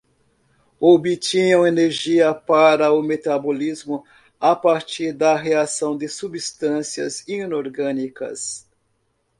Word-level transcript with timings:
Obtinham 0.79 1.63
energia 1.67 2.33
para 2.33 2.91
o 2.91 3.03
metabolismo 3.03 4.03
a 4.39 4.55
partir 4.55 5.13
da 5.13 5.35
reação 5.35 5.95
de 5.95 6.07
substâncias 6.09 7.19
inorgânicas 7.27 8.67